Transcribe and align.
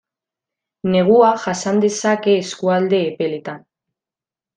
Negua 0.93 1.27
jasan 1.43 1.81
dezake 1.83 2.33
eskualde 2.45 3.03
epeletan. 3.11 3.61